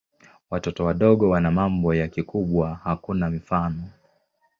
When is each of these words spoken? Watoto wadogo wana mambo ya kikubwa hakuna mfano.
Watoto 0.49 0.85
wadogo 0.85 1.29
wana 1.29 1.51
mambo 1.51 1.95
ya 1.95 2.07
kikubwa 2.07 2.79
hakuna 2.83 3.29
mfano. 3.29 3.89